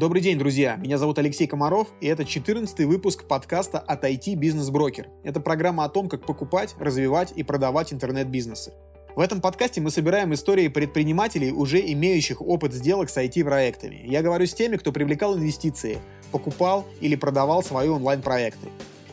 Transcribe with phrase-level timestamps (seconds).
[0.00, 0.76] Добрый день, друзья!
[0.76, 5.08] Меня зовут Алексей Комаров, и это 14 выпуск подкаста от IT Бизнес Брокер.
[5.24, 8.72] Это программа о том, как покупать, развивать и продавать интернет-бизнесы.
[9.14, 14.00] В этом подкасте мы собираем истории предпринимателей, уже имеющих опыт сделок с IT-проектами.
[14.06, 15.98] Я говорю с теми, кто привлекал инвестиции,
[16.32, 18.68] покупал или продавал свои онлайн-проекты.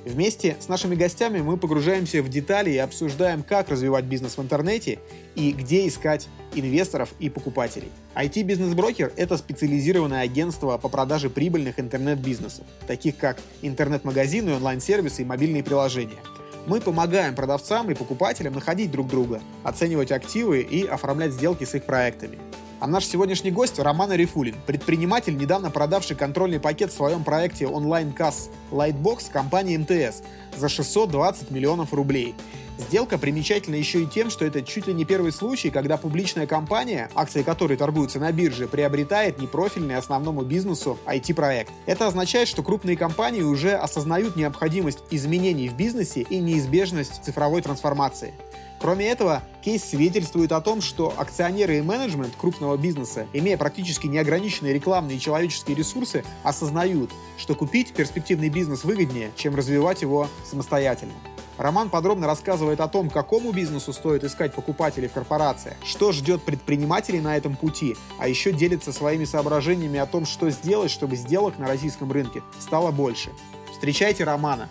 [0.08, 5.00] Вместе с нашими гостями мы погружаемся в детали и обсуждаем, как развивать бизнес в интернете
[5.36, 7.92] и где искать инвесторов и покупателей.
[8.16, 16.20] IT-бизнес-брокер– это специализированное агентство по продаже прибыльных интернет-бизнесов, таких как интернет-магазины, онлайн-сервисы и мобильные приложения.
[16.68, 21.84] Мы помогаем продавцам и покупателям находить друг друга, оценивать активы и оформлять сделки с их
[21.84, 22.38] проектами.
[22.80, 28.52] А наш сегодняшний гость Роман Арифулин, предприниматель, недавно продавший контрольный пакет в своем проекте онлайн-касс
[28.72, 30.22] Lightbox компании МТС
[30.56, 32.36] за 620 миллионов рублей.
[32.78, 37.10] Сделка примечательна еще и тем, что это чуть ли не первый случай, когда публичная компания,
[37.16, 41.72] акции которой торгуются на бирже, приобретает непрофильный основному бизнесу IT-проект.
[41.88, 48.36] Это означает, что крупные компании уже осознают необходимость изменений в бизнесе и неизбежность цифровой трансформации.
[48.80, 54.74] Кроме этого, кейс свидетельствует о том, что акционеры и менеджмент крупного бизнеса, имея практически неограниченные
[54.74, 61.14] рекламные и человеческие ресурсы, осознают, что купить перспективный бизнес выгоднее, чем развивать его самостоятельно.
[61.58, 67.20] Роман подробно рассказывает о том, какому бизнесу стоит искать покупателей в корпорациях, что ждет предпринимателей
[67.20, 71.68] на этом пути, а еще делится своими соображениями о том, что сделать, чтобы сделок на
[71.68, 73.32] российском рынке стало больше.
[73.72, 74.70] Встречайте Романа.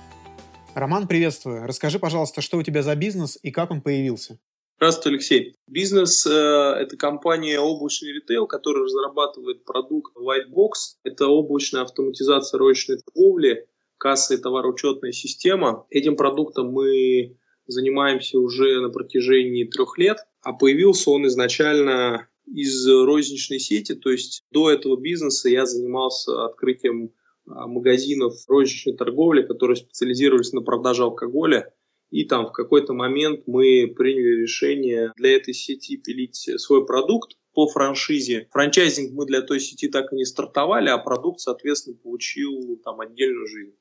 [0.77, 1.67] Роман, приветствую.
[1.67, 4.39] Расскажи, пожалуйста, что у тебя за бизнес и как он появился?
[4.77, 5.57] Здравствуйте, Алексей.
[5.67, 6.31] Бизнес э,–
[6.79, 10.99] это компания облачный ритейл, которая разрабатывает продукт Whitebox.
[11.03, 15.87] Это облачная автоматизация розничной торговли, касса и товароучетная система.
[15.89, 23.61] Этим продуктом мы занимаемся уже на протяжении трех лет, а появился он изначально из розничной
[23.61, 27.13] сети, то есть до этого бизнеса я занимался открытием
[27.47, 31.73] магазинов розничной торговли, которые специализировались на продаже алкоголя.
[32.11, 37.67] И там в какой-то момент мы приняли решение для этой сети пилить свой продукт по
[37.67, 38.49] франшизе.
[38.53, 43.47] Франчайзинг мы для той сети так и не стартовали, а продукт, соответственно, получил там отдельную
[43.47, 43.75] жизнь.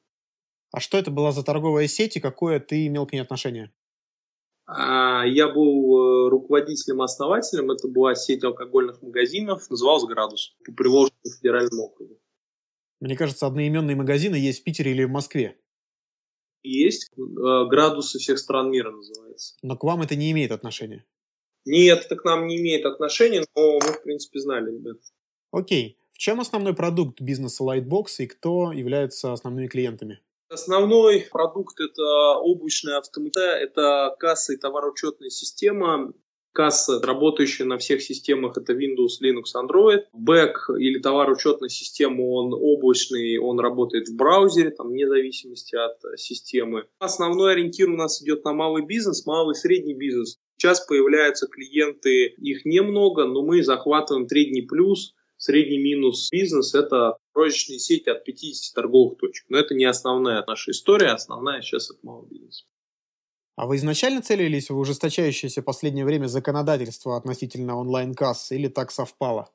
[0.71, 3.71] А что это была за торговая сеть и какое ты имел к ней отношение?
[4.67, 7.71] А, я был э, руководителем-основателем.
[7.71, 12.19] Это была сеть алкогольных магазинов, называлась «Градус» по Приволжскому федеральному округу.
[12.99, 15.57] Мне кажется, одноименные магазины есть в Питере или в Москве.
[16.63, 17.11] Есть.
[17.17, 19.55] Э, градусы всех стран мира называется.
[19.61, 21.05] Но к вам это не имеет отношения?
[21.65, 24.97] Нет, это к нам не имеет отношения, но мы, в принципе, знали, ребят.
[25.51, 25.99] Окей.
[26.11, 30.21] В чем основной продукт бизнеса Lightbox и кто являются основными клиентами?
[30.47, 36.13] Основной продукт– это облачная автоматизация, это касса и товароучетная система
[36.55, 40.03] касса, работающая на всех системах, это Windows, Linux, Android.
[40.13, 46.03] Бэк или товар учетной системы, он облачный, он работает в браузере, там, вне зависимости от
[46.05, 46.85] э, системы.
[46.99, 50.39] Основной ориентир у нас идет на малый бизнес, малый и средний бизнес.
[50.57, 57.79] Сейчас появляются клиенты, их немного, но мы захватываем средний плюс, средний минус бизнес– это розничные
[57.79, 59.45] сети от 50 торговых точек.
[59.49, 62.65] Но это не основная наша история, основная сейчас это малый бизнес.
[63.55, 69.49] А вы изначально целились в ужесточающееся последнее время законодательство относительно онлайн-касс или так совпало?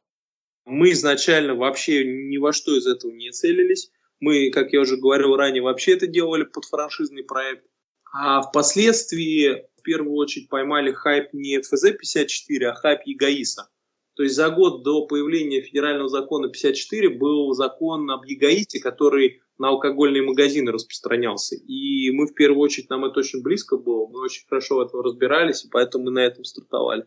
[0.65, 3.91] Мы изначально вообще ни во что из этого не целились.
[4.21, 7.67] Мы, как я уже говорил ранее, вообще это делали под франшизный проект.
[8.13, 13.69] А впоследствии в первую очередь поймали хайп не ФЗ-54, а хайп ЕГАИСа.
[14.15, 19.69] То есть за год до появления федерального закона 54 был закон об ЕГАИСе, который на
[19.69, 21.55] алкогольные магазины распространялся.
[21.55, 25.01] И мы в первую очередь, нам это очень близко было, мы очень хорошо в этом
[25.01, 27.05] разбирались, и поэтому мы на этом стартовали.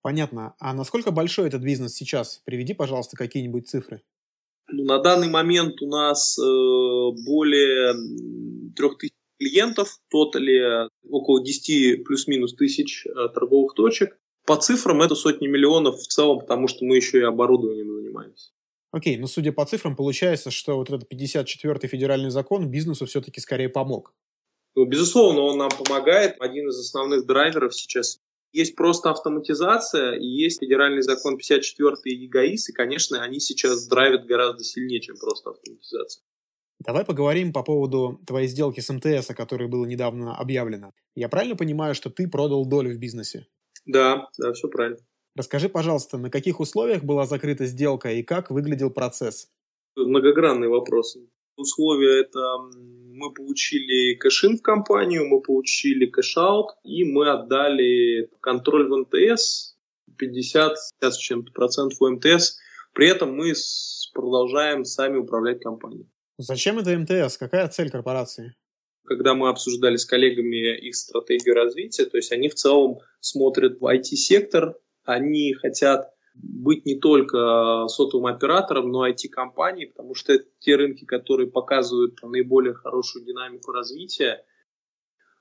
[0.00, 0.54] Понятно.
[0.60, 2.42] А насколько большой этот бизнес сейчас?
[2.44, 4.02] Приведи, пожалуйста, какие-нибудь цифры.
[4.68, 6.42] Ну, на данный момент у нас э,
[7.26, 7.94] более
[8.76, 14.16] трех тысяч клиентов, тотали около 10 плюс-минус тысяч э, торговых точек.
[14.46, 18.52] По цифрам это сотни миллионов в целом, потому что мы еще и оборудованием занимаемся.
[18.92, 23.68] Окей, но судя по цифрам, получается, что вот этот 54-й федеральный закон бизнесу все-таки скорее
[23.68, 24.14] помог.
[24.74, 26.36] Ну, безусловно, он нам помогает.
[26.40, 28.20] Один из основных драйверов сейчас
[28.52, 34.26] есть просто автоматизация, и есть федеральный закон 54 и ЕГАИС, и, конечно, они сейчас драйвят
[34.26, 36.24] гораздо сильнее, чем просто автоматизация.
[36.80, 40.92] Давай поговорим по поводу твоей сделки с МТС, о которой было недавно объявлено.
[41.14, 43.46] Я правильно понимаю, что ты продал долю в бизнесе?
[43.84, 44.98] Да, да, все правильно.
[45.36, 49.48] Расскажи, пожалуйста, на каких условиях была закрыта сделка и как выглядел процесс?
[49.96, 51.16] Многогранный вопрос.
[51.56, 52.40] Условия это
[53.12, 59.76] мы получили cash-in в компанию, мы получили cash-out, и мы отдали контроль в МТС,
[60.16, 62.58] 50 с чем-то процентов у МТС.
[62.94, 63.52] При этом мы
[64.14, 66.08] продолжаем сами управлять компанией.
[66.38, 67.36] Зачем это МТС?
[67.36, 68.54] Какая цель корпорации?
[69.04, 73.84] Когда мы обсуждали с коллегами их стратегию развития, то есть они в целом смотрят в
[73.84, 80.76] IT-сектор, они хотят быть не только сотовым оператором, но и IT-компанией, потому что это те
[80.76, 84.44] рынки, которые показывают наиболее хорошую динамику развития.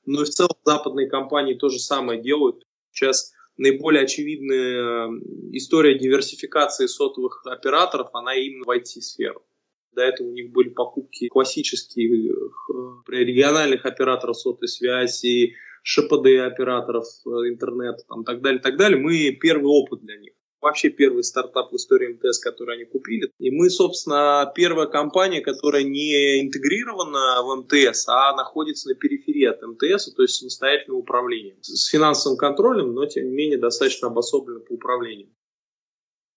[0.06, 2.66] Но и в целом западные компании то же самое делают.
[2.92, 5.10] Сейчас наиболее очевидная
[5.52, 9.46] история диверсификации сотовых операторов, она именно в IT-сферу.
[9.92, 15.56] До этого у них были покупки классических э, региональных операторов сотовой связи,
[15.90, 19.00] ШПД операторов э, интернета, там, так далее, так далее.
[19.00, 23.32] Мы первый опыт для них вообще первый стартап в истории МТС, который они купили.
[23.40, 29.62] И мы, собственно, первая компания, которая не интегрирована в МТС, а находится на периферии от
[29.62, 31.56] МТС, то есть самостоятельное управление.
[31.62, 35.30] С финансовым контролем, но, тем не менее, достаточно обособленно по управлению.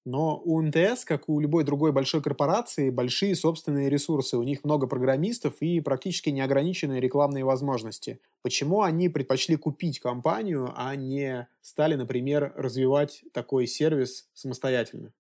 [0.05, 4.37] Но у МТС, как у любой другой большой корпорации, большие собственные ресурсы.
[4.37, 8.21] У них много программистов и практически неограниченные рекламные возможности.
[8.43, 15.13] Почему они предпочли купить компанию, а не стали, например, развивать такой сервис самостоятельно?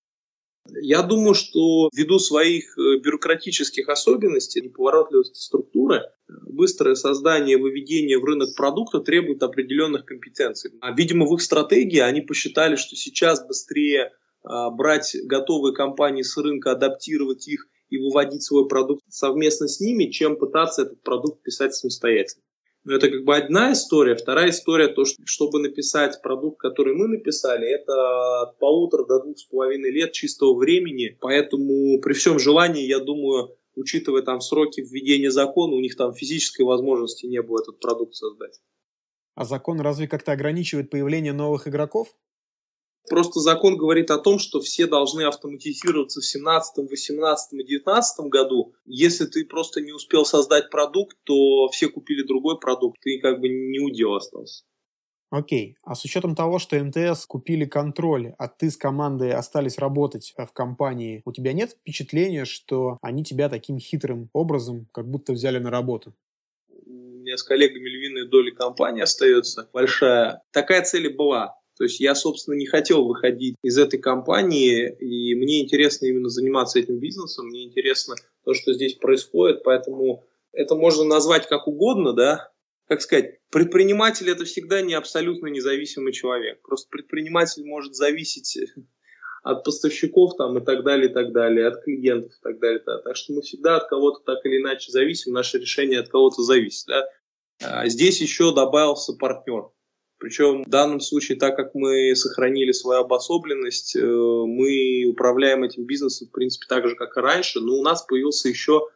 [0.81, 8.55] Я думаю, что ввиду своих э, бюрократических особенностей, неповоротливости структуры, быстрое создание выведение в рынок
[8.55, 10.73] продукта требует определенных компетенций.
[10.81, 14.12] А, видимо, в их стратегии они посчитали, что сейчас быстрее
[14.44, 20.37] брать готовые компании с рынка, адаптировать их и выводить свой продукт совместно с ними, чем
[20.37, 22.43] пытаться этот продукт писать самостоятельно.
[22.85, 24.17] Но это как бы одна история.
[24.17, 29.39] Вторая история, то, что, чтобы написать продукт, который мы написали, это от полутора до двух
[29.39, 31.17] с половиной лет чистого времени.
[31.21, 36.62] Поэтому при всем желании, я думаю, учитывая там сроки введения закона, у них там физической
[36.62, 38.61] возможности не было этот продукт создать.
[39.35, 42.09] А закон разве как-то ограничивает появление новых игроков?
[43.09, 48.75] Просто закон говорит о том, что все должны автоматизироваться в 17, 18 и 19 году.
[48.85, 53.49] Если ты просто не успел создать продукт, то все купили другой продукт, и как бы
[53.49, 54.65] не удел остался.
[55.31, 55.77] Окей.
[55.83, 60.53] А с учетом того, что МТС купили контроль, а ты с командой остались работать в
[60.53, 65.71] компании, у тебя нет впечатления, что они тебя таким хитрым образом как будто взяли на
[65.71, 66.15] работу?
[66.69, 70.43] У меня с коллегами львиная доля компании остается большая.
[70.53, 75.35] Такая цель и была то есть я, собственно, не хотел выходить из этой компании, и
[75.35, 78.15] мне интересно именно заниматься этим бизнесом, мне интересно
[78.45, 82.53] то, что здесь происходит, поэтому это можно назвать как угодно, да,
[82.93, 86.61] как сказать, предприниматель это всегда не абсолютно независимый человек.
[86.63, 88.59] Просто предприниматель может зависеть
[89.43, 92.81] от поставщиков там и так далее, и так далее, от клиентов и так далее.
[92.81, 96.43] Так, так что мы всегда от кого-то так или иначе зависим, наше решение от кого-то
[96.43, 96.87] зависит.
[96.87, 97.09] Да?
[97.63, 99.71] А здесь еще добавился партнер.
[100.23, 106.29] Причем в данном случае, так как мы сохранили свою обособленность, э, мы управляем этим бизнесом,
[106.29, 108.87] в принципе, так же, как и раньше, но у нас появился еще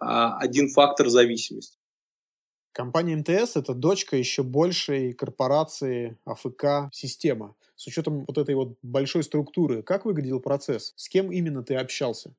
[0.00, 1.78] а, один фактор зависимости.
[2.72, 7.54] Компания МТС– это дочка еще большей корпорации АФК «Система».
[7.76, 10.92] С учетом вот этой вот большой структуры, как выглядел процесс?
[10.96, 12.34] С кем именно ты общался?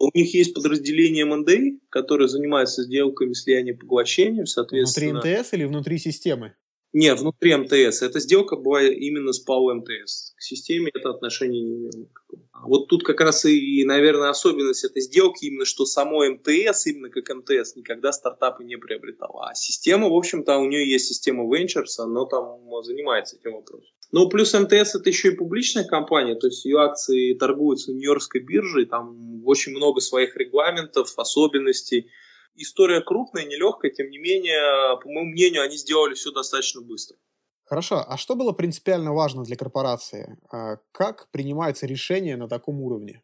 [0.00, 5.20] У них есть подразделение МНД, которое занимается сделками слияния поглощением, соответственно.
[5.20, 6.56] Внутри МТС или внутри системы?
[6.92, 8.02] Не, внутри МТС.
[8.02, 10.34] Эта сделка была именно с ПАО МТС.
[10.36, 12.42] К системе это отношение не имело никакого.
[12.64, 17.34] Вот тут как раз и, наверное, особенность этой сделки именно, что само МТС, именно как
[17.34, 19.48] МТС, никогда стартапы не приобретала.
[19.48, 23.88] А система, в общем-то, у нее есть система Ventures, она там занимается этим вопросом.
[24.12, 28.42] Ну, плюс МТС это еще и публичная компания, то есть ее акции торгуются на Нью-Йоркской
[28.42, 32.10] бирже, там очень много своих регламентов, особенностей
[32.54, 37.16] история крупная, нелегкая, тем не менее, по моему мнению, они сделали все достаточно быстро.
[37.64, 40.38] Хорошо, а что было принципиально важно для корпорации?
[40.50, 43.22] А как принимается решение на таком уровне?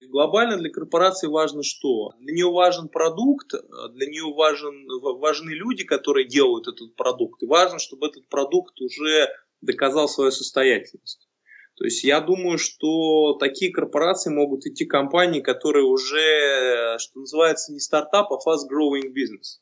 [0.00, 2.12] Глобально для корпорации важно что?
[2.18, 3.52] Для нее важен продукт,
[3.92, 4.86] для нее важен,
[5.20, 7.42] важны люди, которые делают этот продукт.
[7.42, 9.28] И важно, чтобы этот продукт уже
[9.60, 11.28] доказал свою состоятельность.
[11.82, 17.80] То есть я думаю, что такие корпорации могут идти компании, которые уже, что называется, не
[17.80, 19.58] стартап, а fast growing business.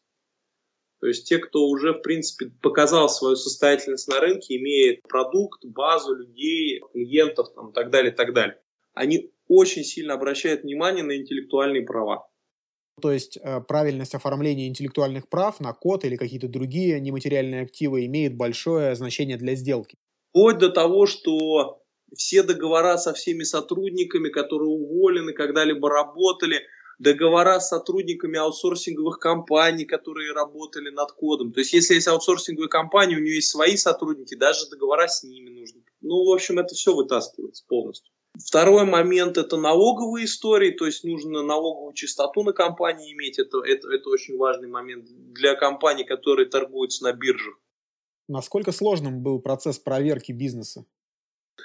[1.00, 6.14] То есть те, кто уже, в принципе, показал свою состоятельность на рынке, имеет продукт, базу
[6.14, 8.60] людей, клиентов там, и так далее, и так далее.
[8.92, 12.28] Они очень сильно обращают внимание на интеллектуальные права.
[13.00, 18.36] То есть э, правильность оформления интеллектуальных прав на код или какие-то другие нематериальные активы имеет
[18.36, 19.96] большое значение для сделки.
[20.32, 21.80] Вплоть до того, что
[22.16, 26.66] все договора со всеми сотрудниками, которые уволены, когда-либо работали,
[26.98, 31.52] договора с сотрудниками аутсорсинговых компаний, которые работали над кодом.
[31.52, 35.48] То есть, если есть аутсорсинговые компании, у нее есть свои сотрудники, даже договора с ними
[35.50, 35.82] нужны.
[36.00, 38.12] Ну, в общем, это все вытаскивается полностью.
[38.38, 43.38] Второй момент– это налоговые истории, то есть нужно налоговую чистоту на компании иметь.
[43.38, 47.58] Это, это, это очень важный момент для компаний, которые торгуются на биржах.
[48.28, 50.86] Насколько сложным был процесс проверки бизнеса?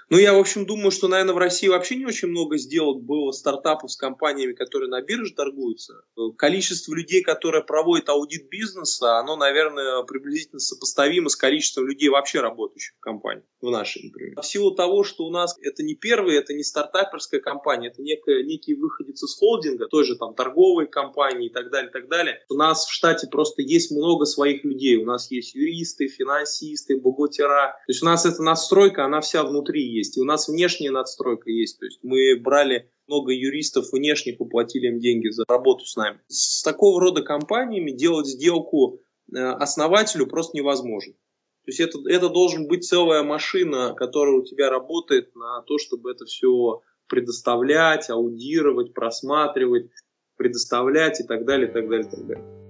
[0.10, 3.32] Ну, я, в общем, думаю, что, наверное, в России вообще не очень много сделок было
[3.32, 6.02] стартапов с компаниями, которые на бирже торгуются.
[6.38, 12.96] Количество людей, которые проводят аудит бизнеса, оно, наверное, приблизительно сопоставимо с количеством людей, вообще работающих
[12.98, 14.42] в компании, в нашей, например.
[14.42, 18.44] В силу того, что у нас это не первый, это не стартаперская компания, это некая,
[18.44, 22.40] некий выходец из холдинга, той же там торговой компании и так далее, и так далее.
[22.50, 24.98] У нас в штате просто есть много своих людей.
[24.98, 27.78] У нас есть юристы, финансисты, бухгалтера.
[27.86, 30.18] То есть у нас эта настройка, она вся внутри есть.
[30.18, 31.80] И у нас внешняя надстройка есть.
[31.80, 36.20] То есть мы брали много юристов внешних, уплатили им деньги за работу с нами.
[36.28, 39.00] С такого рода компаниями делать сделку
[39.34, 41.14] э, основателю просто невозможно.
[41.14, 46.12] То есть это, это должен быть целая машина, которая у тебя работает на то, чтобы
[46.12, 49.90] это все предоставлять, аудировать, просматривать,
[50.38, 52.65] предоставлять и так далее, и так далее, и так далее.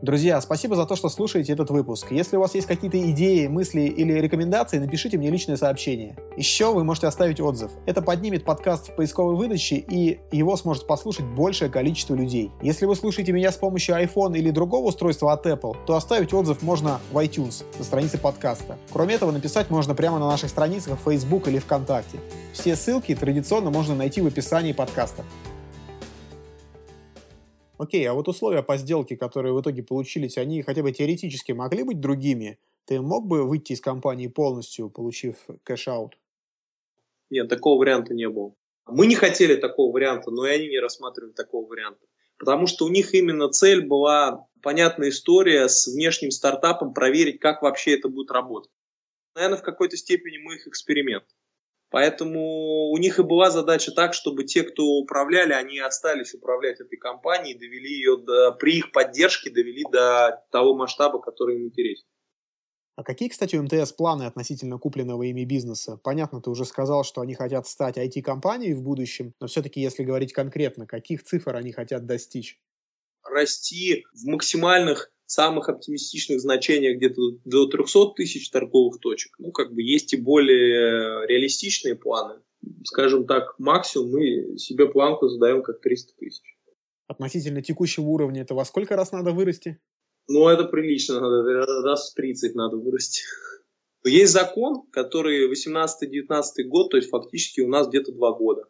[0.00, 2.12] Друзья, спасибо за то, что слушаете этот выпуск.
[2.12, 6.16] Если у вас есть какие-то идеи, мысли или рекомендации, напишите мне личное сообщение.
[6.36, 7.72] Еще вы можете оставить отзыв.
[7.84, 12.52] Это поднимет подкаст в поисковой выдаче, и его сможет послушать большее количество людей.
[12.62, 16.62] Если вы слушаете меня с помощью iPhone или другого устройства от Apple, то оставить отзыв
[16.62, 18.78] можно в iTunes, на странице подкаста.
[18.92, 22.20] Кроме этого, написать можно прямо на наших страницах в Facebook или ВКонтакте.
[22.52, 25.24] Все ссылки традиционно можно найти в описании подкаста.
[27.78, 31.84] Окей, а вот условия по сделке, которые в итоге получились, они хотя бы теоретически могли
[31.84, 32.58] быть другими?
[32.86, 36.18] Ты мог бы выйти из компании полностью, получив cash-out?
[37.30, 38.54] Нет, такого варианта не было.
[38.86, 42.04] Мы не хотели такого варианта, но и они не рассматривали такого варианта.
[42.38, 47.96] Потому что у них именно цель была понятная история с внешним стартапом, проверить, как вообще
[47.96, 48.72] это будет работать.
[49.34, 51.24] Наверное, в какой-то степени мы их эксперимент.
[51.90, 56.96] Поэтому у них и была задача так, чтобы те, кто управляли, они остались управлять этой
[56.98, 62.06] компанией, довели ее до, при их поддержке довели до того масштаба, который им интересен.
[62.96, 65.98] А какие, кстати, у МТС планы относительно купленного ими бизнеса?
[66.02, 70.32] Понятно, ты уже сказал, что они хотят стать IT-компанией в будущем, но все-таки, если говорить
[70.32, 72.60] конкретно, каких цифр они хотят достичь?
[73.22, 79.34] Расти в максимальных самых оптимистичных значениях где-то до 300 тысяч торговых точек.
[79.38, 82.40] Ну, как бы есть и более реалистичные планы.
[82.84, 86.56] Скажем так, максимум мы себе планку задаем как 300 тысяч.
[87.06, 89.78] Относительно текущего уровня это во сколько раз надо вырасти?
[90.28, 93.22] Ну, это прилично, надо, раз в 30 надо вырасти.
[94.04, 98.64] Есть закон, который 18-19 год, то есть фактически у нас где-то 2 года.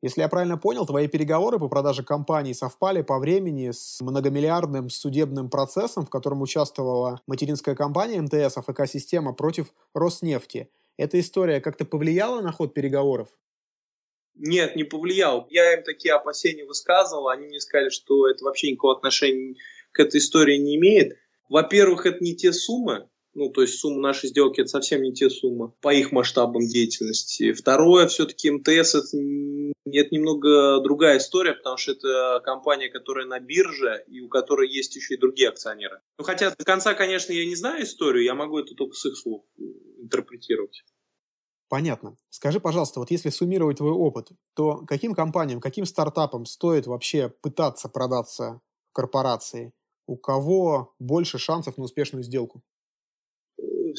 [0.00, 5.50] Если я правильно понял, твои переговоры по продаже компании совпали по времени с многомиллиардным судебным
[5.50, 10.70] процессом, в котором участвовала материнская компания МТС, АФК-система против Роснефти.
[10.96, 13.28] Эта история как-то повлияла на ход переговоров?
[14.36, 15.48] Нет, не повлиял.
[15.50, 19.56] Я им такие опасения высказывал, они мне сказали, что это вообще никакого отношения
[19.90, 21.16] к этой истории не имеет.
[21.48, 25.30] Во-первых, это не те суммы, ну, то есть сумма нашей сделки– это совсем не те
[25.30, 27.52] суммы по их масштабам деятельности.
[27.52, 29.16] Второе, все-таки МТС– это,
[29.86, 34.96] это немного другая история, потому что это компания, которая на бирже и у которой есть
[34.96, 36.00] еще и другие акционеры.
[36.18, 39.16] Ну, хотя до конца, конечно, я не знаю историю, я могу это только с их
[39.16, 39.44] слов
[39.98, 40.82] интерпретировать.
[41.68, 42.16] Понятно.
[42.30, 47.88] Скажи, пожалуйста, вот если суммировать твой опыт, то каким компаниям, каким стартапам стоит вообще пытаться
[47.88, 49.72] продаться в корпорации?
[50.06, 52.62] У кого больше шансов на успешную сделку?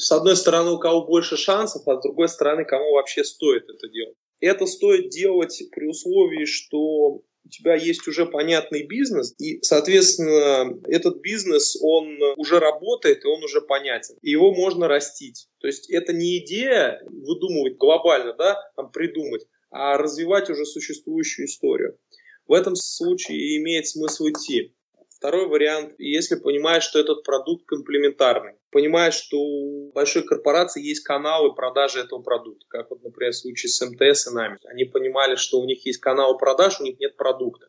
[0.00, 3.88] С одной стороны, у кого больше шансов, а с другой стороны, кому вообще стоит это
[3.88, 4.16] делать.
[4.40, 11.20] Это стоит делать при условии, что у тебя есть уже понятный бизнес, и, соответственно, этот
[11.20, 14.16] бизнес, он уже работает, и он уже понятен.
[14.22, 15.48] И его можно растить.
[15.60, 21.98] То есть это не идея выдумывать глобально, да, там придумать, а развивать уже существующую историю.
[22.46, 24.74] В этом случае имеет смысл идти.
[25.20, 31.54] Второй вариант, если понимаешь, что этот продукт комплементарный, понимаешь, что у большой корпорации есть каналы
[31.54, 34.56] продажи этого продукта, как вот, например, в случае с МТС и нами.
[34.64, 37.66] Они понимали, что у них есть канал продаж, у них нет продукта.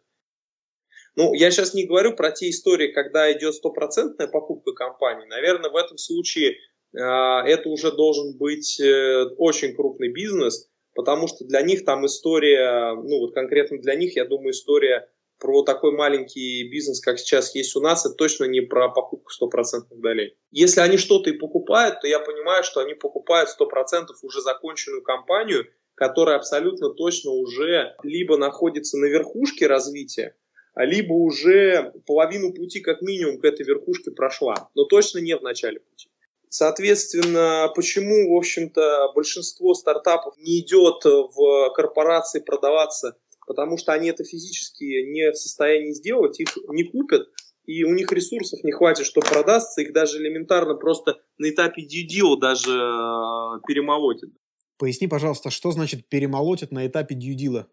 [1.18, 5.28] Ну, я сейчас не говорю про те истории, когда идет стопроцентная покупка компании.
[5.28, 6.58] Наверное, в этом случае э,
[6.94, 13.20] это уже должен быть э, очень крупный бизнес, потому что для них там история, ну
[13.20, 15.10] вот конкретно для них, я думаю, история
[15.42, 20.00] про такой маленький бизнес, как сейчас есть у нас, это точно не про покупку стопроцентных
[20.00, 20.38] долей.
[20.52, 25.66] Если они что-то и покупают, то я понимаю, что они покупают 100% уже законченную компанию,
[25.96, 30.36] которая абсолютно точно уже либо находится на верхушке развития,
[30.76, 35.80] либо уже половину пути как минимум к этой верхушке прошла, но точно не в начале
[35.80, 36.10] пути.
[36.50, 43.16] Соответственно, почему, в общем-то, большинство стартапов не идет в корпорации продаваться?
[43.52, 47.28] Потому что они это физически не в состоянии сделать, их не купят,
[47.66, 52.40] и у них ресурсов не хватит, чтобы продастся, их даже элементарно просто на этапе due
[52.40, 54.30] даже э, перемолотят.
[54.78, 57.66] Поясни, пожалуйста, что значит перемолотят на этапе due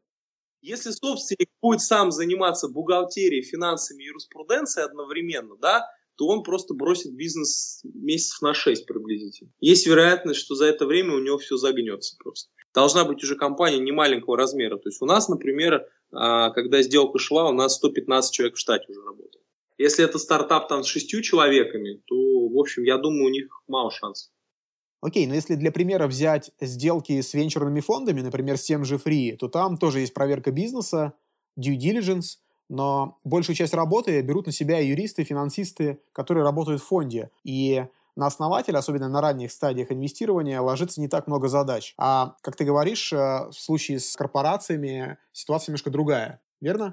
[0.63, 7.15] Если собственник будет сам заниматься бухгалтерией, финансами и юриспруденцией одновременно, да, то он просто бросит
[7.15, 9.53] бизнес месяцев на 6 приблизительно.
[9.61, 12.51] Есть вероятность, что за это время у него все загнется просто.
[12.75, 14.77] Должна быть уже компания не маленького размера.
[14.77, 18.87] То есть у нас, например, а, когда сделка шла, у нас 115 человек в штате
[18.91, 19.43] уже работало.
[19.79, 22.17] Если это стартап там с шестью человеками, то,
[22.49, 24.33] в общем, я думаю, у них мало шансов.
[25.01, 29.37] Окей, но если для примера взять сделки с венчурными фондами, например, с тем же Free,
[29.37, 31.13] то там тоже есть проверка бизнеса,
[31.59, 37.31] due diligence, но большую часть работы берут на себя юристы, финансисты, которые работают в фонде.
[37.45, 37.87] И
[38.19, 41.95] на основателя, особенно на ранних стадиях инвестирования, ложится не так много задач.
[41.97, 46.93] А, как ты говоришь, э, в случае с корпорациями ситуация немножко другая, верно?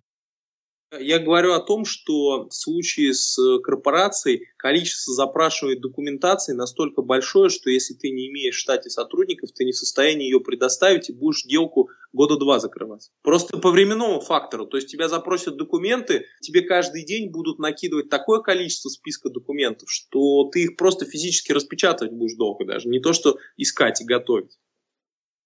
[0.92, 7.50] Я говорю о том, что в случае с э, корпорацией количество запрашиваемой документации настолько большое,
[7.50, 11.14] что если ты не имеешь в штате сотрудников, ты не в состоянии ее предоставить и
[11.14, 13.10] будешь сделку года два закрывать.
[13.24, 14.68] Просто по временному фактору.
[14.68, 20.50] То есть тебя запросят документы, тебе каждый день будут накидывать такое количество списка документов, что
[20.52, 22.90] ты их просто физически распечатывать будешь долго даже.
[22.90, 24.58] Не то, что искать и готовить.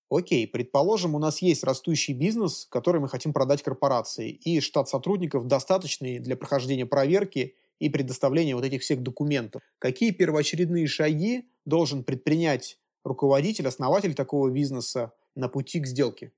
[0.09, 5.45] Окей, предположим, у нас есть растущий бизнес, который мы хотим продать корпорации, и штат сотрудников
[5.45, 9.61] достаточный для прохождения проверки и предоставления вот этих всех документов.
[9.77, 16.31] Какие первоочередные шаги должен предпринять руководитель, основатель такого бизнеса на пути к сделке?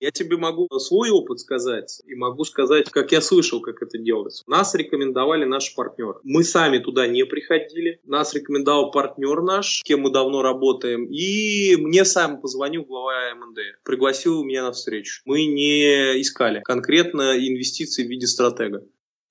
[0.00, 4.42] Я тебе могу свой опыт сказать и могу сказать, как я слышал, как это делается.
[4.46, 6.14] Нас рекомендовали наши партнеры.
[6.22, 8.00] Мы сами туда не приходили.
[8.04, 11.04] Нас рекомендовал партнер наш, с кем мы давно работаем.
[11.04, 13.58] И мне сам позвонил глава МНД.
[13.84, 15.20] Пригласил меня на встречу.
[15.26, 18.82] Мы не искали конкретно инвестиции в виде стратега.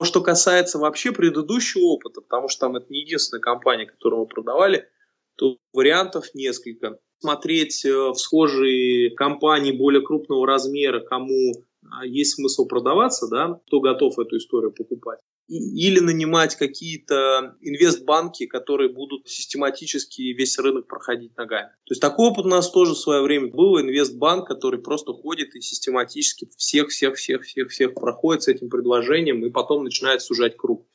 [0.03, 4.87] Что касается вообще предыдущего опыта, потому что там это не единственная компания, которую мы продавали,
[5.35, 11.53] то вариантов несколько смотреть э, в схожие компании более крупного размера, кому
[11.91, 15.19] а, есть смысл продаваться, да, кто готов эту историю покупать.
[15.47, 21.69] Или нанимать какие-то инвестбанки, которые будут систематически весь рынок проходить ногами.
[21.85, 23.81] То есть такой опыт у нас тоже в свое время был.
[23.81, 30.55] Инвестбанк, который просто ходит и систематически всех-всех-всех-всех-всех проходит с этим предложением и потом начинает сужать
[30.55, 30.85] круг.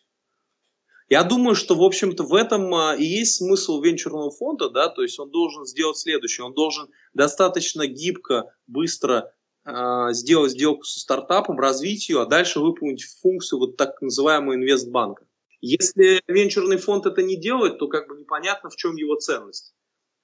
[1.09, 5.03] Я думаю, что, в общем-то, в этом а, и есть смысл венчурного фонда, да, то
[5.03, 9.31] есть он должен сделать следующее, он должен достаточно гибко, быстро
[9.67, 15.27] э, сделать сделку со стартапом, развить ее, а дальше выполнить функцию вот так называемого инвестбанка.
[15.61, 19.75] Если венчурный фонд это не делает, то как бы непонятно, в чем его ценность.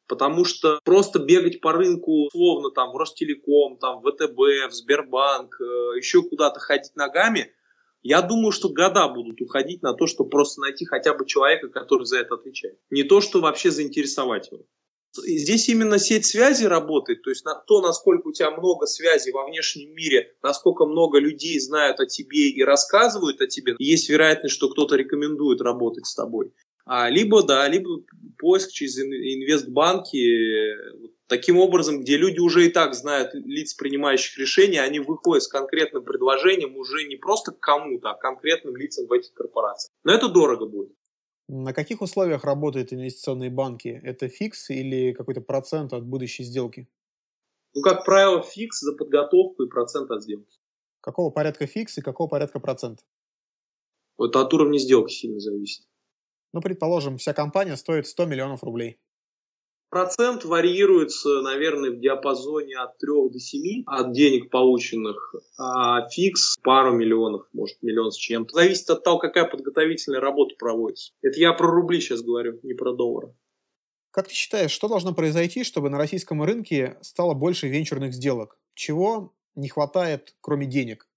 [0.07, 5.61] Потому что просто бегать по рынку, словно там в Ростелеком, там в ВТБ, в Сбербанк,
[5.61, 5.65] э,
[5.99, 7.53] еще куда-то ходить ногами–
[8.03, 12.05] я думаю, что года будут уходить на то, чтобы просто найти хотя бы человека, который
[12.05, 12.79] за это отвечает.
[12.91, 14.65] Не то, что вообще заинтересовать его.
[15.13, 19.45] Здесь именно сеть связи работает, то есть на то, насколько у тебя много связей во
[19.45, 24.69] внешнем мире, насколько много людей знают о тебе и рассказывают о тебе, есть вероятность, что
[24.69, 26.53] кто-то рекомендует работать с тобой.
[26.87, 28.03] А, либо, да, либо
[28.39, 30.19] поиск через инвестбанки,
[31.31, 36.03] Таким образом, где люди уже и так знают лиц, принимающих решения, они выходят с конкретным
[36.03, 39.93] предложением уже не просто к кому-то, а к конкретным лицам в этих корпорациях.
[40.03, 40.93] Но это дорого будет.
[41.47, 44.01] На каких условиях работают инвестиционные банки?
[44.03, 46.89] Это фикс или какой-то процент от будущей сделки?
[47.75, 50.59] Ну, как правило, фикс за подготовку и процент от сделки.
[51.01, 53.05] Какого порядка фикс и какого порядка процент?
[54.19, 55.87] Это от уровня сделки сильно зависит.
[56.53, 58.99] Ну, предположим, вся компания стоит 100 миллионов рублей.
[59.91, 66.93] Процент варьируется, наверное, в диапазоне от 3 до 7 от денег полученных, а фикс пару
[66.93, 68.55] миллионов, может, миллион с чем-то.
[68.55, 71.13] Зависит от того, какая подготовительная работа проводится.
[71.23, 73.35] Это я про рубли сейчас говорю, не про доллары.
[74.13, 78.59] Как ты считаешь, что должно произойти, чтобы на российском рынке стало больше венчурных сделок?
[78.75, 81.10] Чего не хватает, кроме денег?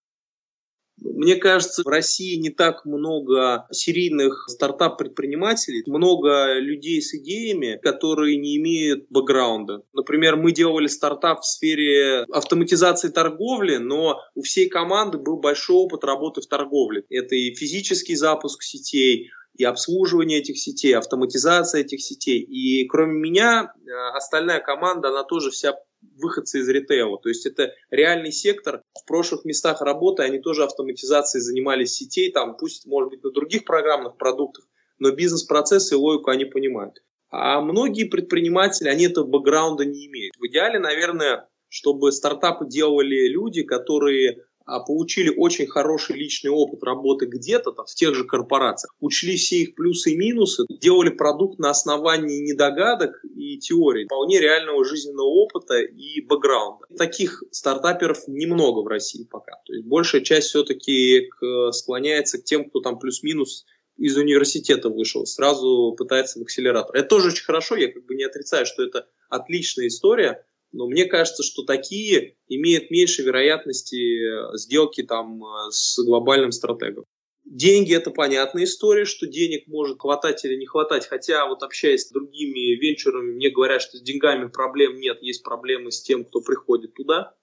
[1.02, 8.58] Мне кажется, в России не так много серийных стартап-предпринимателей, много людей с идеями, которые не
[8.58, 9.84] имеют бэкграунда.
[9.94, 16.04] Например, мы делали стартап в сфере автоматизации торговли, но у всей команды был большой опыт
[16.04, 17.04] работы в торговле.
[17.10, 22.42] Это и физический запуск сетей, и обслуживание этих сетей, автоматизация этих сетей.
[22.42, 25.76] И кроме меня, э, остальная команда, она тоже вся
[26.16, 27.18] выходцы из ритейла.
[27.20, 28.82] То есть это реальный сектор.
[28.94, 33.66] В прошлых местах работы они тоже автоматизацией занимались сетей, там, пусть, может быть, на других
[33.66, 34.66] программных продуктах,
[35.00, 37.02] но бизнес-процессы и логику они понимают.
[37.30, 40.36] А многие предприниматели, они этого бэкграунда не имеют.
[40.38, 47.72] В идеале, наверное, чтобы стартапы делали люди, которые получили очень хороший личный опыт работы где-то
[47.72, 52.52] там, в тех же корпорациях, учли все их плюсы и минусы, делали продукт на основании
[52.52, 56.86] недогадок и теорий, вполне реального жизненного опыта и бэкграунда.
[56.98, 59.54] Таких стартаперов немного в России пока.
[59.66, 61.30] То есть большая часть все-таки
[61.72, 63.66] склоняется к тем, кто там плюс-минус
[63.98, 66.96] из университета вышел, сразу пытается в акселератор.
[66.96, 71.06] Это тоже очень хорошо, я как бы не отрицаю, что это отличная история, но мне
[71.06, 77.06] кажется, что такие имеют меньше вероятности сделки там э, с глобальным стратегом.
[77.46, 82.12] Деньги– это понятная история, что денег может хватать или не хватать, хотя вот общаясь с
[82.12, 86.94] другими венчурами, мне говорят, что с деньгами проблем нет, есть проблемы с тем, кто приходит
[86.94, 87.36] туда.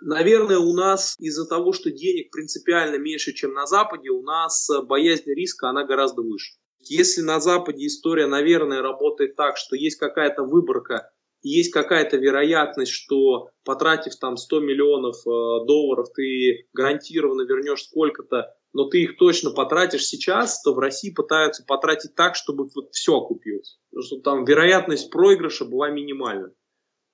[0.00, 5.30] Наверное, у нас из-за того, что денег принципиально меньше, чем на Западе, у нас боязнь
[5.30, 6.54] риска, она гораздо выше.
[6.80, 11.11] Если на Западе история, наверное, работает так, что есть какая-то выборка
[11.42, 18.88] есть какая-то вероятность, что потратив там 100 миллионов э, долларов, ты гарантированно вернешь сколько-то, но
[18.88, 23.78] ты их точно потратишь сейчас, то в России пытаются потратить так, чтобы вот все окупилось.
[23.98, 26.52] Чтобы там вероятность проигрыша была минимальна.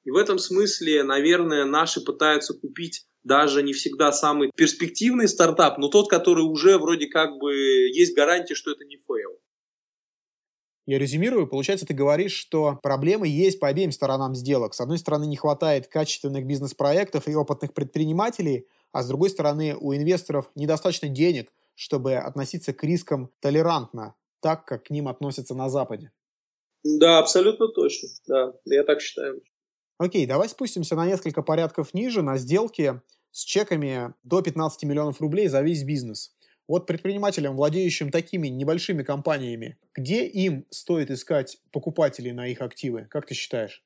[0.05, 5.89] И в этом смысле, наверное, наши пытаются купить даже не всегда самый перспективный стартап, но
[5.89, 9.39] тот, который уже вроде как бы есть гарантия, что это не fail.
[10.89, 14.73] Я резюмирую, получается, ты говоришь, что проблемы есть по обеим сторонам сделок.
[14.73, 19.95] С одной стороны, не хватает качественных бизнес-проектов и опытных предпринимателей, а с другой стороны, у
[19.95, 26.11] инвесторов недостаточно денег, чтобы относиться к рискам толерантно, так, как к ним относятся на Западе.
[26.83, 28.09] Да, абсолютно точно.
[28.27, 29.43] Да, я так считаю.
[29.99, 35.49] Окей, давай спустимся на несколько порядков ниже, на сделки с чеками до 15 миллионов рублей
[35.49, 36.35] за весь бизнес.
[36.69, 43.09] Вот предпринимателям, владеющим такими небольшими компаниями, где им стоит искать покупателей на их активы?
[43.11, 43.83] Как ты считаешь?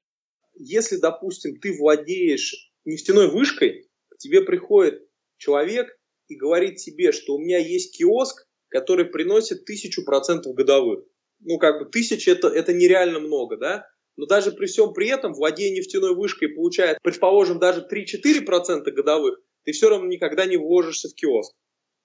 [0.55, 5.01] Если, допустим, ты владеешь нефтяной вышкой, к тебе приходит
[5.37, 11.05] человек и говорит тебе, что у меня есть киоск, который приносит тысячу процентов годовых.
[11.39, 13.87] Ну, как бы тысяча это, это нереально много, да?
[14.17, 19.73] Но даже при всем при этом, владея нефтяной вышкой, получая, предположим, даже 3-4% годовых, ты
[19.73, 21.55] все равно никогда не вложишься в киоск.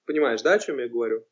[0.08, 1.22] Понимаешь, да, о чем я говорю?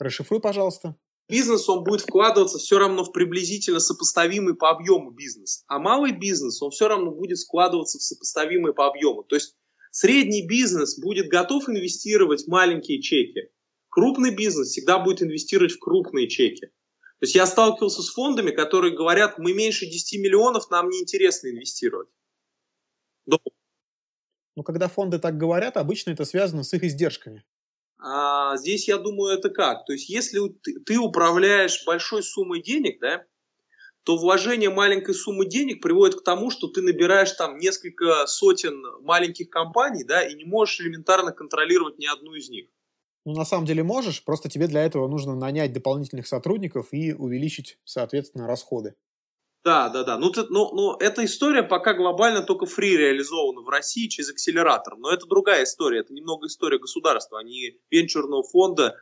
[0.00, 0.96] Расшифруй, пожалуйста.
[1.28, 5.62] Бизнес, он будет вкладываться все равно в приблизительно сопоставимый по объему бизнес.
[5.68, 9.22] А малый бизнес, он все равно будет складываться в сопоставимый по объему.
[9.22, 9.56] То есть
[9.92, 13.52] средний бизнес будет готов инвестировать в маленькие чеки.
[13.88, 16.66] Крупный бизнес всегда будет инвестировать в крупные чеки.
[16.66, 22.08] То есть я сталкивался с фондами, которые говорят, мы меньше 10 миллионов, нам неинтересно инвестировать.
[23.26, 23.38] Но
[24.56, 27.44] ну, когда фонды так говорят, обычно это связано с их издержками.
[27.98, 29.84] А здесь, я думаю, это как?
[29.84, 33.24] То есть, если ты, ты управляешь большой суммой денег, да,
[34.04, 39.50] то вложение маленькой суммы денег приводит к тому, что ты набираешь там несколько сотен маленьких
[39.50, 42.68] компаний, да, и не можешь элементарно контролировать ни одну из них.
[43.26, 47.78] Ну, на самом деле можешь, просто тебе для этого нужно нанять дополнительных сотрудников и увеличить,
[47.84, 48.94] соответственно, расходы.
[49.68, 50.16] Да, да, да.
[50.16, 54.96] Ну, ты, ну, ну, эта история пока глобально только фри реализована в России через акселератор.
[54.96, 56.00] Но это другая история.
[56.00, 58.96] Это немного история государства, а не венчурного фонда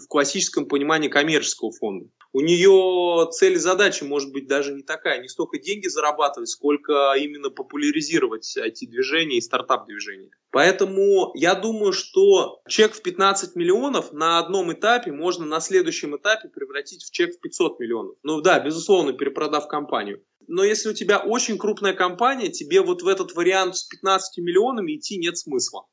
[0.00, 2.06] в классическом понимании коммерческого фонда.
[2.32, 7.12] У нее цель и задача может быть даже не такая, не столько деньги зарабатывать, сколько
[7.14, 10.30] именно популяризировать IT-движение и стартап-движение.
[10.50, 16.48] Поэтому я думаю, что чек в 15 миллионов на одном этапе можно на следующем этапе
[16.48, 18.16] превратить в чек в 500 миллионов.
[18.22, 20.22] Ну да, безусловно, перепродав компанию.
[20.48, 24.96] Но если у тебя очень крупная компания, тебе вот в этот вариант с 15 миллионами
[24.96, 25.86] идти нет смысла.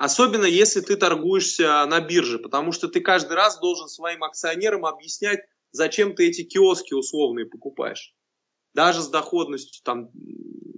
[0.00, 5.40] Особенно если ты торгуешься на бирже, потому что ты каждый раз должен своим акционерам объяснять,
[5.72, 8.14] зачем ты эти киоски условные покупаешь.
[8.72, 10.08] Даже с доходностью там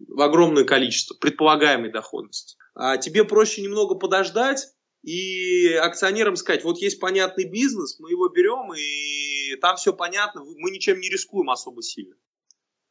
[0.08, 2.56] в огромное количество, предполагаемой доходности.
[2.74, 4.66] А тебе проще немного подождать
[5.04, 10.72] и акционерам сказать, вот есть понятный бизнес, мы его берем, и там все понятно, мы
[10.72, 12.16] ничем не рискуем особо сильно.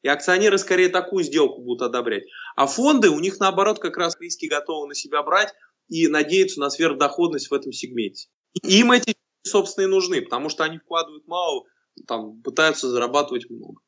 [0.01, 2.23] И акционеры скорее такую сделку будут одобрять.
[2.55, 5.53] А фонды, у них наоборот как раз риски готовы на себя брать,
[5.89, 8.29] и надеются на сверхдоходность в этом сегменте.
[8.63, 11.65] Им эти, собственно, и нужны, потому что они вкладывают мало,
[12.07, 13.81] там, пытаются зарабатывать много.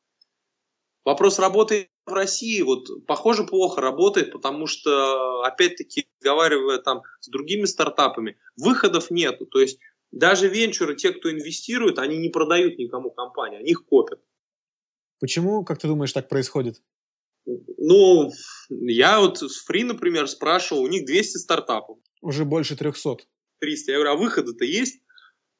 [1.04, 7.64] Вопрос работы в России, вот, похоже, плохо работает, потому что, опять-таки, разговаривая там с другими
[7.66, 9.46] стартапами, выходов нету.
[9.46, 9.78] То есть
[10.12, 14.20] даже венчуры, те, кто инвестирует, они не продают никому компании, они их копят.
[15.20, 16.82] Почему, как ты думаешь, так происходит?
[17.46, 18.30] Ну,
[18.70, 21.98] я вот с Free, например, спрашивал, у них 200 стартапов.
[22.20, 23.16] Уже больше 300.
[23.60, 23.92] 300.
[23.92, 25.00] Я говорю, а выходы-то есть?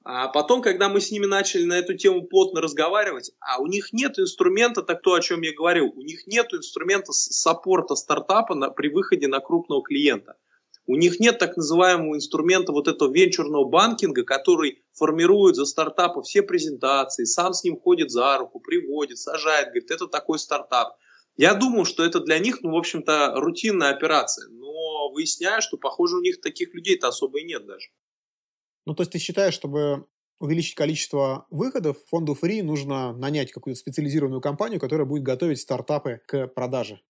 [0.07, 3.93] А потом, когда мы с ними начали на эту тему плотно разговаривать, а у них
[3.93, 8.69] нет инструмента, так то, о чем я говорил, у них нет инструмента саппорта стартапа на,
[8.69, 10.37] при выходе на крупного клиента.
[10.87, 16.43] У них нет так называемого инструмента вот этого венчурного банкинга, который формирует за стартапы все
[16.43, 20.99] презентации, сам с ним ходит за руку, приводит, сажает, говорит, это такой стартап.
[21.37, 26.17] Я думал, что это для них, ну, в общем-то, рутинная операция, но выясняю, что, похоже,
[26.17, 27.89] у них таких людей-то особо и нет даже.
[28.87, 30.07] Ну, то есть ты считаешь, чтобы
[30.41, 36.49] увеличить количество выходов, фонду фри нужно нанять какую-то специализированную компанию, которая будет готовить стартапы к
[36.49, 37.01] продаже?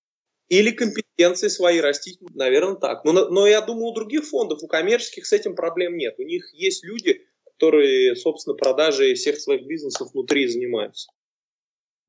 [0.48, 3.04] Или компетенции свои растить, наверное, так.
[3.04, 6.14] Но, но я думаю, у других фондов, у коммерческих с этим проблем нет.
[6.18, 11.10] У них есть люди, которые, собственно, продажей всех своих бизнесов внутри занимаются.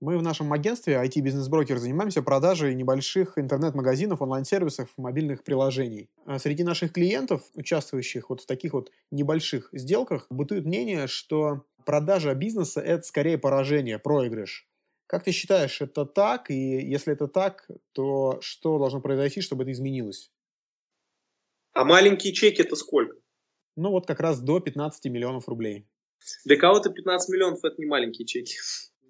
[0.05, 6.11] Мы в нашем агентстве IT Business Broker занимаемся продажей небольших интернет-магазинов, онлайн-сервисов, мобильных приложений.
[6.27, 12.35] А среди наших клиентов, участвующих вот в таких вот небольших сделках, бытует мнение, что продажа
[12.35, 14.69] бизнеса– это скорее поражение, проигрыш.
[15.07, 16.51] Как ты считаешь, это так?
[16.51, 20.31] И если это так, то что должно произойти, чтобы это изменилось?
[21.73, 23.17] А маленькие чеки это сколько?
[23.75, 25.87] Ну вот как раз до 15 миллионов рублей.
[26.45, 28.57] Для кого-то 15 миллионов это не маленькие чеки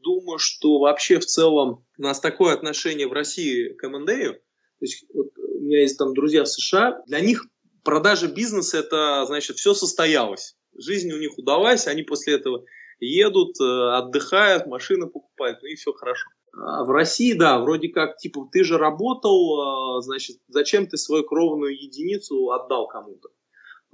[0.05, 4.33] думаю, что вообще в целом у нас такое отношение в России к M&A.
[4.33, 4.39] То
[4.81, 7.45] есть вот у меня есть там друзья в США, для них
[7.83, 10.55] продажа бизнеса это значит все состоялось.
[10.77, 12.63] Жизнь у них удалась, они после этого
[12.99, 16.29] едут, э, отдыхают, машины покупают, ну и все хорошо.
[16.53, 21.23] А в России, да, вроде как, типа, ты же работал, э, значит, зачем ты свою
[21.23, 23.29] кровную единицу отдал кому-то?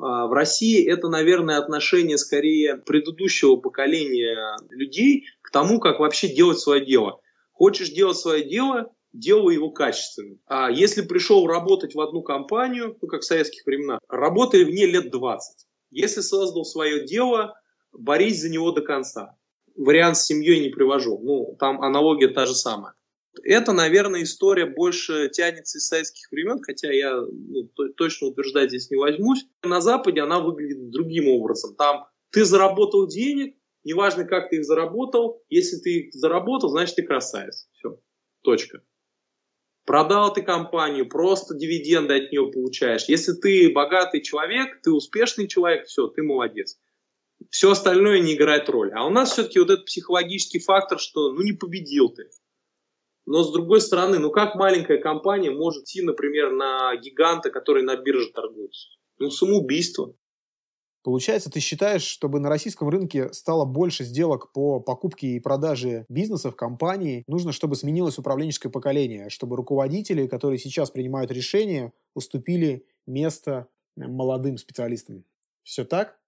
[0.02, 6.86] А, в России это, наверное, отношение скорее предыдущего поколения людей тому, как вообще делать свое
[6.86, 7.20] дело.
[7.52, 10.38] Хочешь делать свое дело, делай его качественно.
[10.48, 14.88] А если пришел работать в одну компанию, ну, как в советских временах, работай в ней
[14.88, 15.68] лет 20.
[15.92, 17.54] Если создал свое дело,
[17.92, 19.36] борись за него до конца.
[19.76, 21.20] Вариант с семьей не привожу.
[21.22, 22.94] Ну, там аналогия та же самая.
[23.44, 28.98] Это, наверное, история больше тянется из советских времен, хотя я ну, точно утверждать здесь не
[28.98, 29.46] возьмусь.
[29.64, 31.76] На Западе она выглядит другим образом.
[31.76, 37.04] Там ты заработал денег, неважно, как ты их заработал, если ты их заработал, значит, ты
[37.04, 37.68] красавец.
[37.74, 38.00] Все,
[38.42, 38.82] точка.
[39.86, 43.06] Продал ты компанию, просто дивиденды от нее получаешь.
[43.06, 46.78] Если ты богатый человек, ты успешный человек, все, ты молодец.
[47.50, 48.92] Все остальное не играет роль.
[48.94, 52.30] А у нас все-таки вот этот психологический фактор, что ну не победил ты.
[53.26, 57.96] Но с другой стороны, ну как маленькая компания может идти, например, на гиганта, который на
[57.96, 58.90] бирже торгуется?
[59.18, 60.16] Ну самоубийство.
[61.04, 66.56] Получается, ты считаешь, чтобы на российском рынке стало больше сделок по покупке и продаже бизнесов,
[66.56, 74.58] компаний, нужно, чтобы сменилось управленческое поколение, чтобы руководители, которые сейчас принимают решения, уступили место молодым
[74.58, 75.26] специалистам.
[75.64, 76.20] Все так?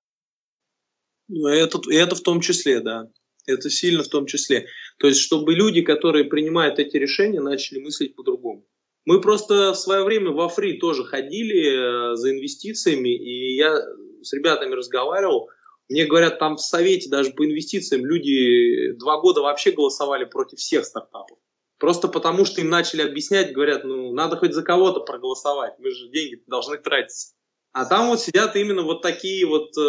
[1.28, 3.10] Ну, это, это в том числе, да.
[3.46, 4.68] Это сильно в том числе.
[4.98, 8.66] То есть, чтобы люди, которые принимают эти решения, начали мыслить по-другому.
[9.06, 13.78] Мы просто в свое время во фри тоже ходили э, за инвестициями, и я
[14.24, 15.50] с ребятами разговаривал.
[15.90, 20.86] Мне говорят, там в совете даже по инвестициям люди два года вообще голосовали против всех
[20.86, 21.38] стартапов.
[21.78, 26.10] Просто потому, что им начали объяснять, говорят, ну, надо хоть за кого-то проголосовать, мы же
[26.10, 27.34] деньги должны тратить.
[27.74, 29.82] А там вот сидят именно вот такие вот э,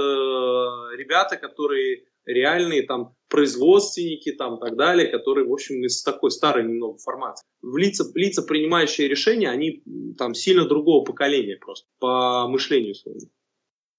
[0.97, 6.99] ребята, которые реальные там производственники там так далее, которые, в общем, из такой старой немного
[6.99, 7.45] формации.
[7.63, 9.83] В лица, лица, принимающие решения, они
[10.17, 13.21] там сильно другого поколения просто по мышлению своему.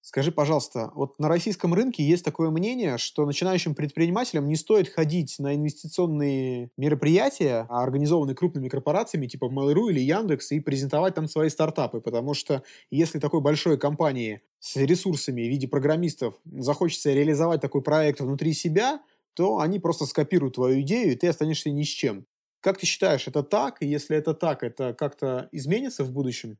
[0.07, 5.39] Скажи, пожалуйста, вот на российском рынке есть такое мнение, что начинающим предпринимателям не стоит ходить
[5.39, 12.01] на инвестиционные мероприятия, организованные крупными корпорациями типа Mail.ru или Яндекс, и презентовать там свои стартапы,
[12.01, 18.21] потому что если такой большой компании с ресурсами в виде программистов захочется реализовать такой проект
[18.21, 19.01] внутри себя,
[19.33, 22.27] то они просто скопируют твою идею, и ты останешься ни с чем.
[22.61, 23.81] Как ты считаешь, это так?
[23.81, 26.59] И если это так, это как-то изменится в будущем?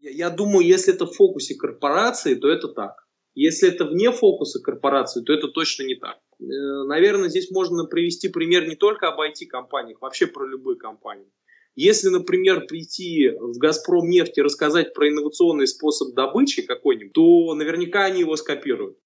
[0.00, 3.06] Я думаю, если это в фокусе корпорации, то это так.
[3.34, 6.18] Если это вне фокуса корпорации, то это точно не так.
[6.40, 6.44] Э,
[6.86, 11.30] наверное, здесь можно привести пример не только об IT-компаниях, вообще про любые компании.
[11.74, 18.06] Если, например, прийти в «Газпром» нефть и рассказать про инновационный способ добычи какой-нибудь, то наверняка
[18.06, 18.96] они его скопируют.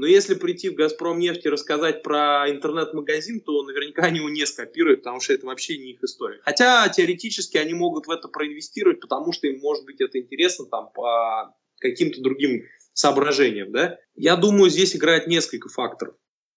[0.00, 4.46] Но если прийти в «Газпром» нефть и рассказать про интернет-магазин, то наверняка они его не
[4.46, 6.40] скопируют, потому что это вообще не их история.
[6.42, 10.90] Хотя теоретически они могут в это проинвестировать, потому что им может быть это интересно там
[10.94, 12.62] по каким-то другим
[12.94, 13.72] соображениям.
[13.72, 13.98] Да?
[14.14, 16.14] Я думаю, здесь играет несколько факторов.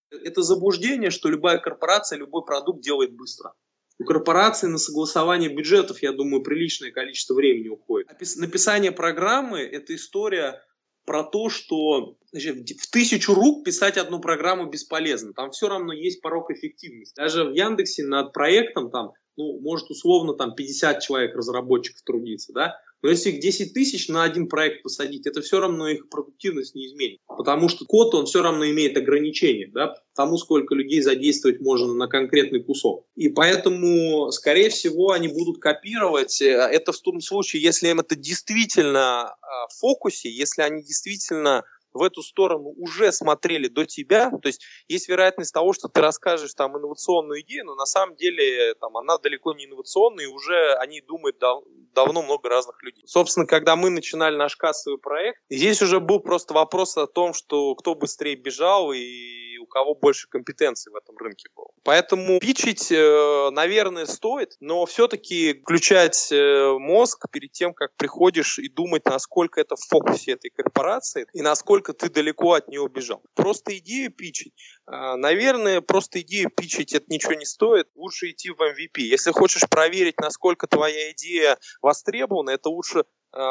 [0.10, 3.52] Это заблуждение, что любая корпорация, любой продукт делает быстро.
[4.00, 8.08] У корпорации на согласование бюджетов, я думаю, приличное количество времени уходит.
[8.38, 10.64] Написание программы– это история
[11.06, 15.34] про то, что значит, в тысячу рук писать одну программу бесполезно.
[15.34, 17.16] Там все равно есть порог эффективности.
[17.16, 22.76] Даже в Яндексе над проектом там, ну, может, условно, там 50 человек разработчиков трудиться, да,
[23.04, 26.88] но если их 10 тысяч на один проект посадить, это все равно их продуктивность не
[26.88, 27.20] изменит.
[27.28, 32.08] Потому что код, он все равно имеет ограничения, да, тому, сколько людей задействовать можно на
[32.08, 33.06] конкретный кусок.
[33.16, 36.42] И поэтому, скорее всего, они будут копировать.
[36.42, 42.02] Это в том случае, если им это действительно а, в фокусе, если они действительно в
[42.02, 46.78] эту сторону уже смотрели до тебя, то есть есть вероятность того, что ты расскажешь там
[46.78, 51.38] инновационную идею, но на самом деле там она далеко не инновационная, и уже они думают
[51.40, 53.04] дав- давно много разных людей.
[53.06, 57.76] Собственно, когда мы начинали наш кассовый проект, здесь уже был просто вопрос о том, что
[57.76, 61.68] кто быстрее бежал и у кого больше компетенций в этом рынке было.
[61.84, 68.70] Поэтому пичить, э, наверное, стоит, но все-таки включать э, мозг перед тем, как приходишь и
[68.70, 73.22] думать, насколько это в фокусе этой корпорации и насколько ты далеко от нее убежал.
[73.36, 74.54] Просто идею пичить,
[74.88, 77.88] э, наверное, просто идею пичить это ничего не стоит.
[77.96, 79.02] Лучше идти в MVP.
[79.02, 83.04] Если хочешь проверить, насколько твоя идея востребована, это лучше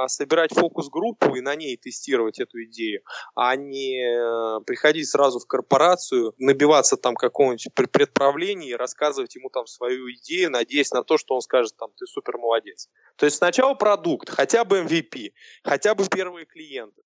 [0.09, 3.03] собирать фокус-группу и на ней тестировать эту идею,
[3.35, 9.66] а не э, приходить сразу в корпорацию, набиваться там какого-нибудь предправления и рассказывать ему там
[9.66, 12.88] свою идею, надеясь на то, что он скажет там ты супер молодец.
[13.16, 15.33] То есть сначала продукт, хотя бы MVP,
[15.64, 17.03] хотя бы первые клиенты.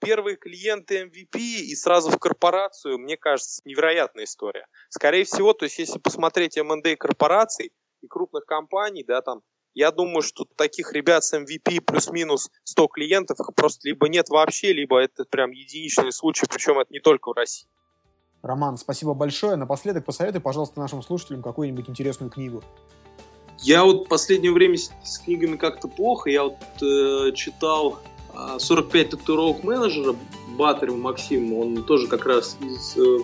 [0.00, 4.66] Первые клиенты MVP и сразу в корпорацию, мне кажется, невероятная история.
[4.88, 9.42] Скорее всего, то есть если посмотреть M&A корпораций и крупных компаний, да, там
[9.74, 14.72] я думаю, что таких ребят с MVP плюс-минус 100 клиентов их просто либо нет вообще,
[14.72, 17.68] либо это прям единичный случай, причем это не только в России.
[18.42, 19.56] Роман, спасибо большое.
[19.56, 22.62] Напоследок посоветуй, пожалуйста, нашим слушателям какую-нибудь интересную книгу.
[23.60, 26.28] Я вот в последнее время с, с книгами как-то плохо.
[26.28, 28.00] Я вот э, читал
[28.58, 30.16] 45 татуировок менеджера
[30.56, 31.60] Батарева Максима.
[31.60, 33.18] Он тоже как раз из э,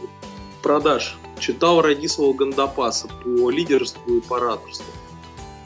[0.62, 1.18] продаж.
[1.40, 4.86] Читал Радисова Гандапаса по лидерству и по ораторству.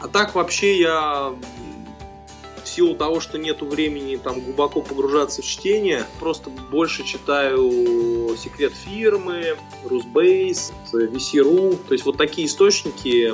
[0.02, 1.32] А так вообще я
[2.62, 8.72] в силу того, что нету времени там глубоко погружаться в чтение, просто больше читаю секрет
[8.74, 13.32] фирмы, Русбейс, VC.ru, то есть вот такие источники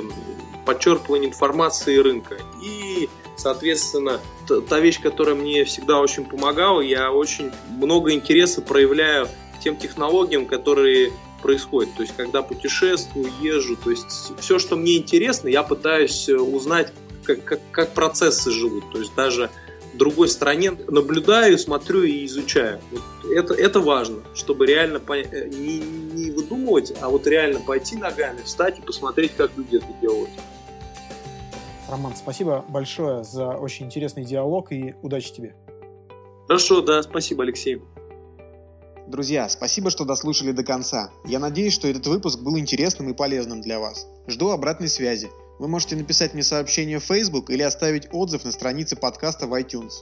[0.65, 2.37] подчеркивания информации рынка.
[2.61, 9.27] И, соответственно, та вещь, которая мне всегда очень помогала, я очень много интереса проявляю
[9.57, 11.93] к тем технологиям, которые происходит.
[11.95, 16.93] То есть, когда путешествую, езжу, то есть все, что мне интересно, я пытаюсь э, узнать,
[17.23, 18.91] как, как, как процессы живут.
[18.91, 19.49] То есть даже
[19.93, 22.79] в другой стране наблюдаю, смотрю и изучаю.
[22.91, 25.17] Вот это, это важно, чтобы реально по...
[25.17, 29.87] Э, не, не выдумывать, а вот реально пойти ногами, встать и посмотреть, как люди это
[30.01, 30.29] делают.
[31.89, 35.55] Роман, спасибо большое за очень интересный диалог и удачи тебе.
[36.47, 37.81] Хорошо, да, спасибо, Алексей.
[39.09, 41.09] Друзья, спасибо, что дослушали до конца.
[41.25, 44.05] Я надеюсь, что этот выпуск был интересным и полезным для вас.
[44.27, 45.31] Жду обратной связи.
[45.57, 49.93] Вы можете написать мне сообщение в Facebook или оставить отзыв на странице подкаста в iTunes.